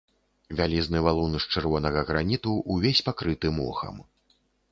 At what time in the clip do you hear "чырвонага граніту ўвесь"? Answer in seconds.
1.57-3.05